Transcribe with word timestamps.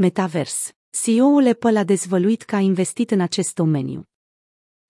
Metavers. 0.00 0.72
CEO-ul 0.90 1.46
Apple 1.46 1.78
a 1.78 1.84
dezvăluit 1.84 2.42
că 2.42 2.54
a 2.54 2.58
investit 2.58 3.10
în 3.10 3.20
acest 3.20 3.54
domeniu. 3.54 4.02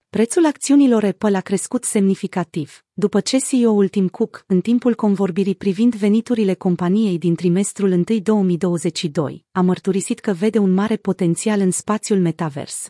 Prețul 0.08 0.46
acțiunilor 0.46 1.04
Apple 1.04 1.36
a 1.36 1.40
crescut 1.40 1.84
semnificativ, 1.84 2.84
după 2.92 3.20
ce 3.20 3.38
CEO-ul 3.38 3.88
Tim 3.88 4.08
Cook, 4.08 4.44
în 4.46 4.60
timpul 4.60 4.94
convorbirii 4.94 5.54
privind 5.54 5.94
veniturile 5.94 6.54
companiei 6.54 7.18
din 7.18 7.34
trimestrul 7.34 7.90
1 7.90 8.02
2022, 8.22 9.44
a 9.52 9.60
mărturisit 9.60 10.18
că 10.18 10.32
vede 10.32 10.58
un 10.58 10.74
mare 10.74 10.96
potențial 10.96 11.60
în 11.60 11.70
spațiul 11.70 12.18
metavers. 12.18 12.88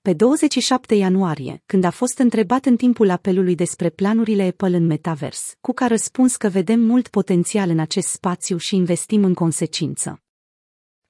Pe 0.00 0.12
27 0.12 0.94
ianuarie, 0.94 1.62
când 1.66 1.84
a 1.84 1.90
fost 1.90 2.18
întrebat 2.18 2.66
în 2.66 2.76
timpul 2.76 3.10
apelului 3.10 3.54
despre 3.54 3.90
planurile 3.90 4.42
Apple 4.42 4.76
în 4.76 4.86
metavers, 4.86 5.54
Cook 5.60 5.80
a 5.80 5.86
răspuns 5.86 6.36
că 6.36 6.48
vedem 6.48 6.80
mult 6.80 7.08
potențial 7.08 7.70
în 7.70 7.78
acest 7.78 8.08
spațiu 8.08 8.56
și 8.56 8.76
investim 8.76 9.24
în 9.24 9.34
consecință. 9.34 10.22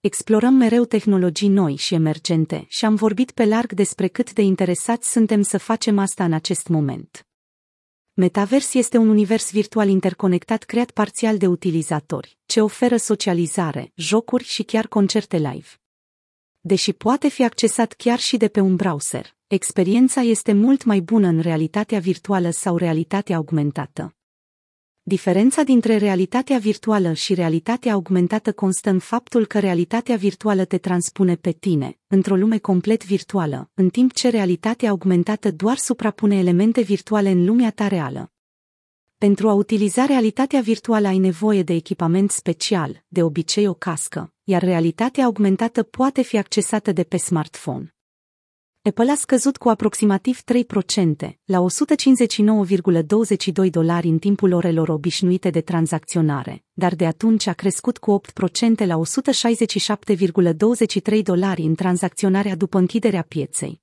Explorăm 0.02 0.54
mereu 0.54 0.84
tehnologii 0.84 1.48
noi 1.48 1.76
și 1.76 1.94
emergente 1.94 2.64
și 2.68 2.84
am 2.84 2.94
vorbit 2.94 3.30
pe 3.30 3.44
larg 3.44 3.72
despre 3.72 4.08
cât 4.08 4.32
de 4.32 4.42
interesați 4.42 5.10
suntem 5.10 5.42
să 5.42 5.58
facem 5.58 5.98
asta 5.98 6.24
în 6.24 6.32
acest 6.32 6.68
moment. 6.68 7.26
Metavers 8.12 8.74
este 8.74 8.96
un 8.96 9.08
univers 9.08 9.50
virtual 9.50 9.88
interconectat 9.88 10.62
creat 10.62 10.90
parțial 10.90 11.38
de 11.38 11.46
utilizatori, 11.46 12.38
ce 12.46 12.60
oferă 12.60 12.96
socializare, 12.96 13.92
jocuri 13.94 14.44
și 14.44 14.62
chiar 14.62 14.86
concerte 14.86 15.36
live. 15.36 15.68
Deși 16.60 16.92
poate 16.92 17.28
fi 17.28 17.44
accesat 17.44 17.92
chiar 17.92 18.18
și 18.18 18.36
de 18.36 18.48
pe 18.48 18.60
un 18.60 18.76
browser, 18.76 19.36
experiența 19.46 20.20
este 20.20 20.52
mult 20.52 20.84
mai 20.84 21.00
bună 21.00 21.26
în 21.26 21.40
realitatea 21.40 21.98
virtuală 21.98 22.50
sau 22.50 22.76
realitatea 22.76 23.36
augmentată. 23.36 24.14
Diferența 25.02 25.62
dintre 25.62 25.96
realitatea 25.96 26.58
virtuală 26.58 27.12
și 27.12 27.34
realitatea 27.34 27.92
augmentată 27.92 28.52
constă 28.52 28.90
în 28.90 28.98
faptul 28.98 29.46
că 29.46 29.58
realitatea 29.58 30.16
virtuală 30.16 30.64
te 30.64 30.78
transpune 30.78 31.36
pe 31.36 31.50
tine, 31.50 31.98
într-o 32.06 32.36
lume 32.36 32.58
complet 32.58 33.04
virtuală, 33.04 33.70
în 33.74 33.88
timp 33.88 34.12
ce 34.12 34.28
realitatea 34.28 34.90
augmentată 34.90 35.50
doar 35.50 35.76
suprapune 35.76 36.38
elemente 36.38 36.80
virtuale 36.80 37.30
în 37.30 37.44
lumea 37.44 37.70
ta 37.70 37.88
reală. 37.88 38.32
Pentru 39.18 39.48
a 39.48 39.52
utiliza 39.52 40.04
realitatea 40.04 40.60
virtuală 40.60 41.06
ai 41.06 41.18
nevoie 41.18 41.62
de 41.62 41.72
echipament 41.72 42.30
special, 42.30 43.04
de 43.08 43.22
obicei 43.22 43.66
o 43.66 43.74
cască, 43.74 44.32
iar 44.44 44.62
realitatea 44.62 45.24
augmentată 45.24 45.82
poate 45.82 46.22
fi 46.22 46.38
accesată 46.38 46.92
de 46.92 47.02
pe 47.02 47.16
smartphone. 47.16 47.94
Apple 48.90 49.10
a 49.10 49.14
scăzut 49.14 49.56
cu 49.56 49.68
aproximativ 49.68 50.40
3%, 50.40 50.42
la 51.44 51.64
159,22 53.64 53.70
dolari 53.70 54.08
în 54.08 54.18
timpul 54.18 54.52
orelor 54.52 54.88
obișnuite 54.88 55.50
de 55.50 55.60
tranzacționare, 55.60 56.64
dar 56.72 56.94
de 56.94 57.06
atunci 57.06 57.46
a 57.46 57.52
crescut 57.52 57.98
cu 57.98 58.20
8% 58.82 58.86
la 58.86 59.00
167,23 61.16 61.22
dolari 61.22 61.62
în 61.62 61.74
tranzacționarea 61.74 62.56
după 62.56 62.78
închiderea 62.78 63.22
pieței. 63.22 63.82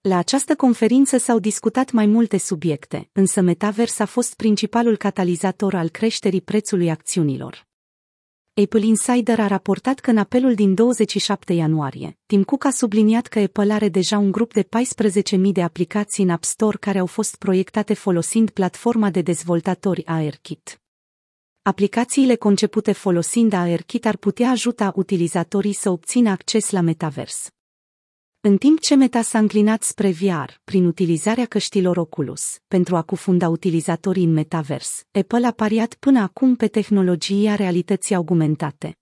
La 0.00 0.16
această 0.16 0.54
conferință 0.54 1.18
s-au 1.18 1.38
discutat 1.38 1.90
mai 1.92 2.06
multe 2.06 2.38
subiecte, 2.38 3.08
însă 3.12 3.40
Metaverse 3.40 4.02
a 4.02 4.06
fost 4.06 4.34
principalul 4.34 4.96
catalizator 4.96 5.74
al 5.74 5.88
creșterii 5.88 6.40
prețului 6.40 6.90
acțiunilor. 6.90 7.67
Apple 8.62 8.84
Insider 8.84 9.40
a 9.40 9.46
raportat 9.46 9.98
că 9.98 10.10
în 10.10 10.18
apelul 10.18 10.54
din 10.54 10.74
27 10.74 11.52
ianuarie, 11.52 12.18
Tim 12.26 12.42
Cook 12.42 12.64
a 12.64 12.70
subliniat 12.70 13.26
că 13.26 13.38
Apple 13.38 13.72
are 13.72 13.88
deja 13.88 14.18
un 14.18 14.30
grup 14.30 14.52
de 14.52 14.62
14.000 14.62 15.38
de 15.52 15.62
aplicații 15.62 16.24
în 16.24 16.30
App 16.30 16.44
Store 16.44 16.76
care 16.76 16.98
au 16.98 17.06
fost 17.06 17.36
proiectate 17.36 17.94
folosind 17.94 18.50
platforma 18.50 19.10
de 19.10 19.22
dezvoltatori 19.22 20.06
AirKit. 20.06 20.80
Aplicațiile 21.62 22.34
concepute 22.34 22.92
folosind 22.92 23.52
AirKit 23.52 24.06
ar 24.06 24.16
putea 24.16 24.50
ajuta 24.50 24.92
utilizatorii 24.96 25.72
să 25.72 25.90
obțină 25.90 26.30
acces 26.30 26.70
la 26.70 26.80
metavers. 26.80 27.50
În 28.40 28.56
timp 28.56 28.80
ce 28.80 28.94
Meta 28.94 29.22
s-a 29.22 29.38
înclinat 29.38 29.82
spre 29.82 30.10
VR, 30.10 30.50
prin 30.64 30.86
utilizarea 30.86 31.44
căștilor 31.44 31.96
Oculus, 31.96 32.58
pentru 32.68 32.96
a 32.96 33.02
cufunda 33.02 33.48
utilizatorii 33.48 34.24
în 34.24 34.32
metavers, 34.32 35.02
Apple 35.10 35.46
a 35.46 35.50
pariat 35.50 35.94
până 35.94 36.20
acum 36.20 36.56
pe 36.56 36.66
tehnologia 36.66 37.54
realității 37.54 38.14
augmentate. 38.14 38.98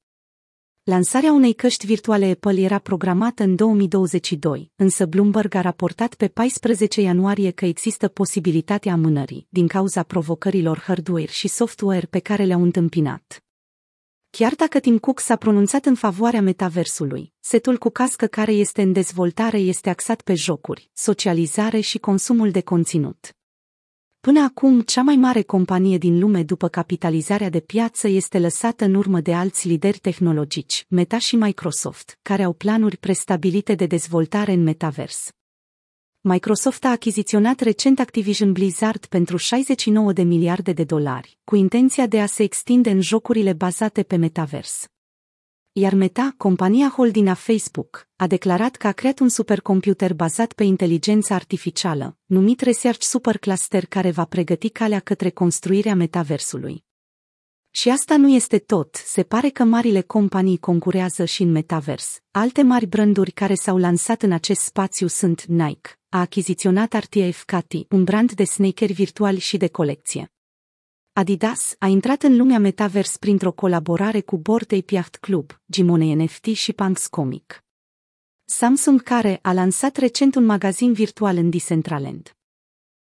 Lansarea 0.83 1.33
unei 1.33 1.53
căști 1.53 1.87
virtuale 1.87 2.27
Apple 2.31 2.61
era 2.61 2.79
programată 2.79 3.43
în 3.43 3.57
2022, 3.57 4.73
însă 4.77 5.07
Bloomberg 5.07 5.55
a 5.55 5.61
raportat 5.61 6.15
pe 6.15 6.29
14 6.29 7.01
ianuarie 7.01 7.51
că 7.51 7.65
există 7.65 8.09
posibilitatea 8.09 8.93
amânării, 8.93 9.47
din 9.51 9.67
cauza 9.67 10.03
provocărilor 10.03 10.79
hardware 10.79 11.31
și 11.31 11.49
software 11.49 12.07
pe 12.11 12.19
care 12.19 12.45
le-au 12.45 12.63
întâmpinat. 12.63 13.46
Chiar 14.39 14.55
dacă 14.55 14.81
Tim 14.81 14.99
Cook 14.99 15.21
s-a 15.21 15.37
pronunțat 15.37 15.85
în 15.85 15.95
favoarea 15.95 16.41
metaversului, 16.43 17.33
setul 17.41 17.79
cu 17.79 17.89
cască 17.89 18.27
care 18.27 18.53
este 18.53 18.83
în 18.83 18.93
dezvoltare 18.93 19.59
este 19.59 19.91
axat 19.91 20.21
pe 20.21 20.35
jocuri, 20.35 20.91
socializare 20.93 21.81
și 21.81 21.99
consumul 21.99 22.51
de 22.51 22.61
conținut. 22.61 23.37
Până 24.21 24.41
acum, 24.41 24.81
cea 24.81 25.03
mai 25.03 25.17
mare 25.17 25.43
companie 25.43 25.99
din 25.99 26.19
lume 26.19 26.43
după 26.43 26.69
capitalizarea 26.69 27.51
de 27.51 27.61
piață 27.61 28.09
este 28.09 28.39
lăsată 28.39 28.85
în 28.85 28.95
urmă 28.95 29.21
de 29.21 29.35
alți 29.35 29.69
lideri 29.69 29.99
tehnologici, 29.99 30.85
Meta 30.89 31.19
și 31.19 31.37
Microsoft, 31.37 32.19
care 32.23 32.43
au 32.43 32.53
planuri 32.53 32.97
prestabilite 32.97 33.75
de 33.75 33.87
dezvoltare 33.87 34.53
în 34.53 34.63
metavers. 34.63 35.31
Microsoft 36.29 36.85
a 36.85 36.89
achiziționat 36.89 37.61
recent 37.61 37.99
Activision 37.99 38.53
Blizzard 38.53 39.07
pentru 39.07 39.37
69 39.37 40.13
de 40.13 40.23
miliarde 40.23 40.73
de 40.73 40.85
dolari, 40.85 41.39
cu 41.45 41.57
intenția 41.57 42.07
de 42.07 42.21
a 42.21 42.27
se 42.27 42.43
extinde 42.43 42.91
în 42.91 43.01
jocurile 43.01 43.53
bazate 43.53 44.03
pe 44.03 44.17
metavers. 44.17 44.87
Iar 45.73 45.95
Meta, 45.95 46.35
compania 46.37 46.93
holding 46.97 47.29
a 47.29 47.35
Facebook, 47.35 48.09
a 48.17 48.27
declarat 48.27 48.77
că 48.77 48.87
a 48.87 48.93
creat 48.93 49.19
un 49.19 49.29
supercomputer 49.29 50.15
bazat 50.15 50.53
pe 50.53 50.65
inteligența 50.65 51.35
artificială, 51.35 52.17
numit 52.25 52.61
Research 52.61 53.03
Supercluster 53.03 53.87
care 53.87 54.11
va 54.11 54.25
pregăti 54.25 54.69
calea 54.69 55.01
către 55.01 55.31
construirea 55.31 55.95
metaversului. 55.95 56.86
Și 57.79 57.91
asta 57.91 58.17
nu 58.17 58.29
este 58.29 58.59
tot, 58.59 58.95
se 58.95 59.23
pare 59.23 59.49
că 59.49 59.65
marile 59.65 60.01
companii 60.01 60.59
concurează 60.59 61.25
și 61.25 61.43
în 61.43 61.51
metavers. 61.51 62.21
Alte 62.31 62.63
mari 62.63 62.87
branduri 62.87 63.31
care 63.31 63.55
s-au 63.55 63.79
lansat 63.79 64.23
în 64.23 64.33
acest 64.33 64.61
spațiu 64.61 65.07
sunt 65.07 65.45
Nike, 65.45 65.91
a 66.09 66.21
achiziționat 66.21 66.93
RTF 66.93 67.45
Cathy, 67.45 67.87
un 67.91 68.05
brand 68.05 68.33
de 68.33 68.45
sneakeri 68.45 68.93
virtuali 68.93 69.39
și 69.39 69.57
de 69.57 69.69
colecție. 69.69 70.33
Adidas 71.13 71.75
a 71.79 71.87
intrat 71.87 72.23
în 72.23 72.37
lumea 72.37 72.59
metavers 72.59 73.17
printr-o 73.17 73.53
colaborare 73.53 74.21
cu 74.21 74.37
Bored 74.37 74.73
Ape 74.73 74.95
Yacht 74.95 75.17
Club, 75.17 75.61
Gimone 75.71 76.15
NFT 76.15 76.45
și 76.45 76.73
Punks 76.73 77.07
Comic. 77.07 77.65
Samsung 78.45 79.03
care 79.03 79.39
a 79.43 79.53
lansat 79.53 79.97
recent 79.97 80.35
un 80.35 80.45
magazin 80.45 80.93
virtual 80.93 81.37
în 81.37 81.51
Decentraland. 81.51 82.36